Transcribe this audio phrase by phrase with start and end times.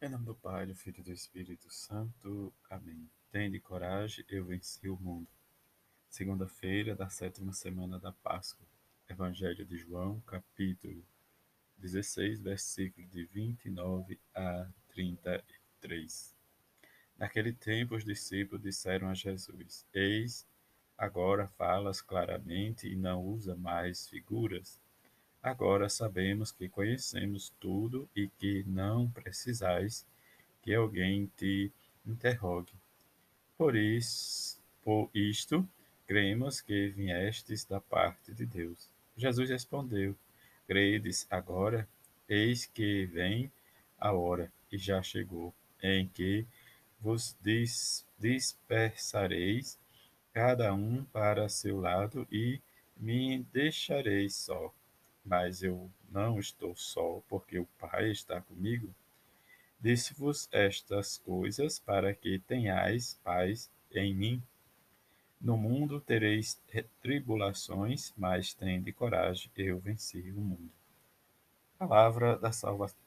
[0.00, 2.54] Em nome do Pai, do Filho e do Espírito Santo.
[2.70, 3.10] Amém.
[3.32, 5.26] Tende coragem, eu venci o mundo.
[6.08, 8.64] Segunda-feira da sétima semana da Páscoa.
[9.08, 11.04] Evangelho de João, capítulo
[11.78, 16.32] 16, versículo de 29 a 33.
[17.16, 20.46] Naquele tempo, os discípulos disseram a Jesus: Eis,
[20.96, 24.80] agora falas claramente e não usa mais figuras
[25.42, 30.04] Agora sabemos que conhecemos tudo e que não precisais
[30.62, 31.72] que alguém te
[32.04, 32.72] interrogue.
[33.56, 35.66] Por isso, por isto,
[36.06, 38.90] cremos que viestes da parte de Deus.
[39.16, 40.16] Jesus respondeu:
[40.66, 41.88] Credes agora?
[42.28, 43.50] Eis que vem
[43.98, 46.44] a hora, e já chegou, em que
[47.00, 47.36] vos
[48.18, 49.78] dispersareis,
[50.32, 52.60] cada um para seu lado, e
[52.96, 54.74] me deixareis só
[55.28, 58.94] mas eu não estou só, porque o Pai está comigo.
[59.78, 64.42] Disse-vos estas coisas para que tenhais paz em mim.
[65.38, 66.60] No mundo tereis
[67.02, 70.70] tribulações, mas tende coragem, eu venci o mundo.
[71.78, 72.98] Palavra da salvação.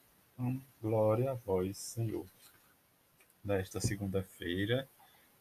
[0.80, 2.25] Glória a vós, Senhor.
[3.44, 4.88] Nesta segunda-feira,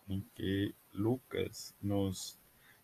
[0.08, 2.36] em que Lucas nos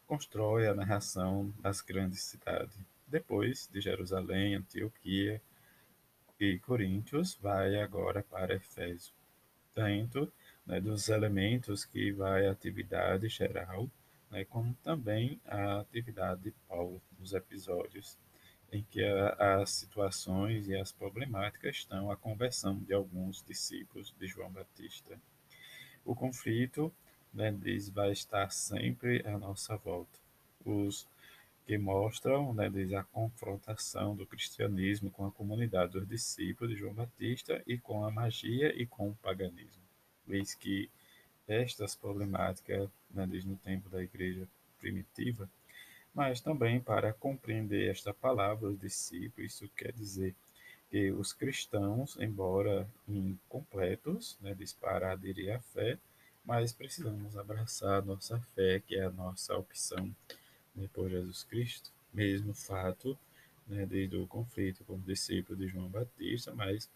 [0.06, 5.40] constrói a narração das grandes cidades depois de Jerusalém, Antioquia
[6.38, 9.14] e Coríntios, vai agora para Efésio.
[9.74, 10.32] Tanto
[10.66, 13.88] né, dos elementos que vai a atividade geral,
[14.30, 18.18] né, como também a atividade de Paulo, nos episódios
[18.72, 24.26] em que a, as situações e as problemáticas estão a conversão de alguns discípulos de
[24.26, 25.18] João Batista.
[26.04, 26.92] O conflito,
[27.32, 30.18] né, diz, vai estar sempre à nossa volta.
[30.64, 31.06] Os
[31.66, 37.60] que mostram né, a confrontação do cristianismo com a comunidade dos discípulos de João Batista
[37.66, 39.82] e com a magia e com o paganismo.
[40.28, 40.88] Eis que
[41.48, 44.46] estas problemáticas, né, desde o tempo da igreja
[44.78, 45.50] primitiva,
[46.14, 50.34] mas também para compreender esta palavra, os discípulos, isso quer dizer
[50.88, 55.98] que os cristãos, embora incompletos, né, para aderir à fé,
[56.44, 60.14] mas precisamos abraçar a nossa fé, que é a nossa opção
[60.76, 63.18] né, por Jesus Cristo, mesmo fato
[63.66, 66.88] né, desde o conflito com o discípulo de João Batista, mas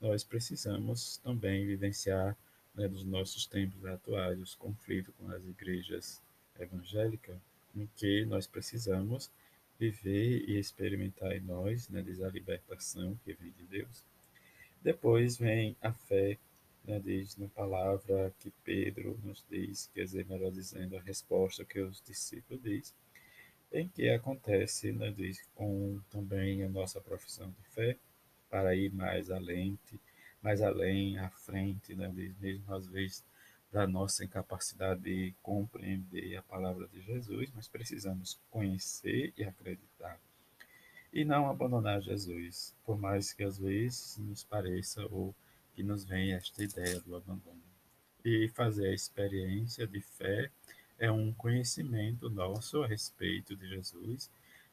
[0.00, 2.36] nós precisamos também vivenciar
[2.74, 6.22] né, nos nossos tempos atuais os conflitos com as igrejas
[6.58, 7.36] evangélicas,
[7.74, 9.30] em que nós precisamos
[9.78, 14.04] viver e experimentar em nós né, a libertação que vem de Deus.
[14.82, 16.38] Depois vem a fé,
[16.84, 21.80] né, diz na palavra que Pedro nos diz, quer dizer, melhor dizendo, a resposta que
[21.80, 22.94] os discípulos dizem,
[23.74, 27.98] em que acontece né, diz, com também a nossa profissão de fé,
[28.48, 29.76] para ir mais além,
[30.40, 33.24] mais além, à frente, né, diz, mesmo às vezes
[33.72, 40.20] da nossa incapacidade de compreender a palavra de Jesus, mas precisamos conhecer e acreditar.
[41.12, 45.34] E não abandonar Jesus, por mais que às vezes nos pareça ou
[45.74, 47.60] que nos venha esta ideia do abandono.
[48.24, 50.50] E fazer a experiência de fé
[50.98, 54.30] é um conhecimento nosso a respeito de Jesus,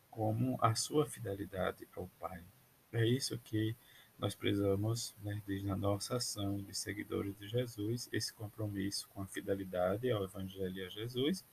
[0.10, 2.44] como a sua fidelidade ao Pai.
[2.92, 3.76] É isso que
[4.20, 9.28] nós precisamos, né, desde a nossa ação de seguidores de Jesus, esse compromisso com a
[9.28, 11.44] fidelidade ao Evangelho e a Jesus,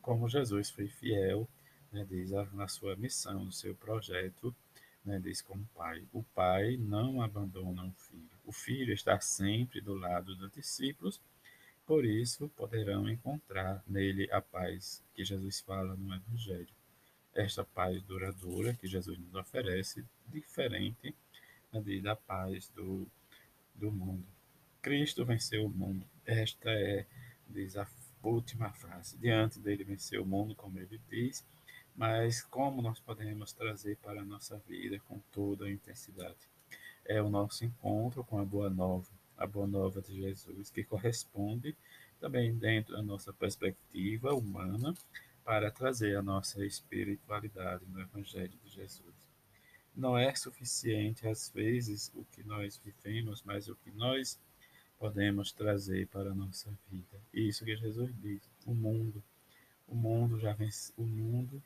[0.00, 1.48] como Jesus foi fiel,
[1.90, 4.54] né, diz na sua missão, no seu projeto,
[5.04, 6.04] né, diz como Pai.
[6.12, 8.30] O Pai não abandona o Filho.
[8.44, 11.20] O Filho está sempre do lado dos discípulos
[11.86, 16.74] por isso, poderão encontrar nele a paz que Jesus fala no Evangelho.
[17.32, 21.14] Esta paz duradoura que Jesus nos oferece, diferente
[22.02, 23.06] da paz do,
[23.74, 24.26] do mundo.
[24.80, 26.06] Cristo venceu o mundo.
[26.24, 27.04] Esta é,
[27.78, 27.86] a
[28.22, 29.18] última frase.
[29.18, 31.44] Diante dele venceu o mundo, como ele diz,
[31.94, 36.48] mas como nós podemos trazer para a nossa vida com toda a intensidade?
[37.04, 41.76] É o nosso encontro com a Boa Nova, a boa nova de Jesus, que corresponde
[42.20, 44.94] também dentro da nossa perspectiva humana
[45.44, 49.14] para trazer a nossa espiritualidade no Evangelho de Jesus.
[49.94, 54.38] Não é suficiente, às vezes, o que nós vivemos, mas o que nós
[54.98, 57.20] podemos trazer para a nossa vida.
[57.32, 59.22] Isso que Jesus diz, o mundo.
[59.86, 61.62] O mundo já vence, o mundo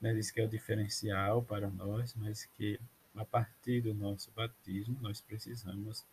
[0.00, 2.78] né, diz que é o diferencial para nós, mas que
[3.16, 6.04] a partir do nosso batismo nós precisamos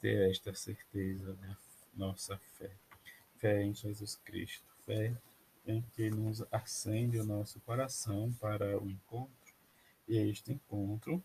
[0.00, 1.56] ter esta certeza da né?
[1.94, 2.70] nossa fé.
[3.36, 5.14] Fé em Jesus Cristo, fé
[5.66, 9.54] em que nos acende o nosso coração para o encontro,
[10.08, 11.22] e este encontro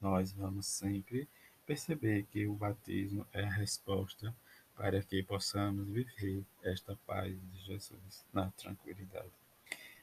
[0.00, 1.28] nós vamos sempre
[1.66, 4.34] perceber que o batismo é a resposta
[4.74, 9.30] para que possamos viver esta paz de Jesus na tranquilidade.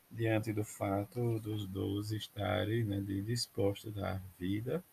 [0.09, 4.83] Diante do fato dos doze estarem né, dispostos dar vida,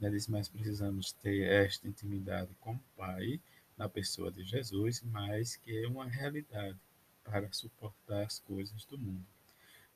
[0.00, 3.38] né, mas precisamos ter esta intimidade com o Pai
[3.76, 6.78] na pessoa de Jesus, mas que é uma realidade
[7.22, 9.26] para suportar as coisas do mundo.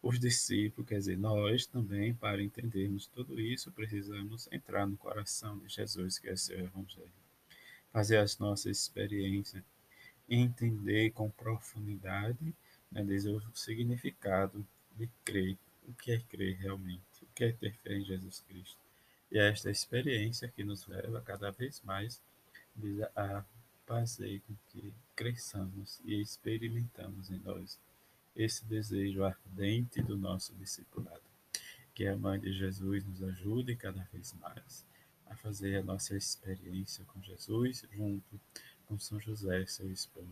[0.03, 5.69] Os discípulos, quer dizer, nós também, para entendermos tudo isso, precisamos entrar no coração de
[5.69, 7.11] Jesus, que é seu Evangelho.
[7.91, 9.65] Fazer as nossas experiências,
[10.29, 12.55] entender com profundidade
[12.93, 15.57] né, o significado de crer,
[15.89, 18.84] o que é crer realmente, o que é ter fé em Jesus Cristo.
[19.35, 22.23] E é esta experiência que nos leva cada vez mais
[23.17, 23.45] a
[23.85, 27.77] fazer com que cresçamos e experimentamos em nós
[28.37, 31.21] esse desejo ardente do nosso discipulado.
[31.93, 34.87] Que a Mãe de Jesus nos ajude cada vez mais
[35.27, 38.41] a fazer a nossa experiência com Jesus junto
[38.87, 40.29] com São José, seu esposo.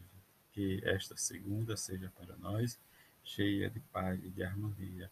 [0.52, 2.78] Que esta segunda seja para nós
[3.24, 5.10] cheia de paz e de harmonia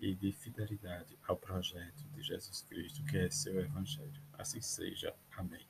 [0.00, 4.22] e de fidelidade ao projeto de Jesus Cristo, que é seu Evangelho.
[4.32, 5.14] Assim seja.
[5.36, 5.66] Amém.